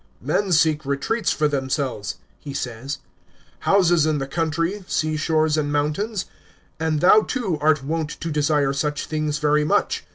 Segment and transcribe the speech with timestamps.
[0.23, 2.97] "Men seek retreats for themselves," he says,"
[3.69, 6.25] houses in the count ry, sea shores, and mountains,
[6.79, 10.03] and thou too art wont to desire such things very much.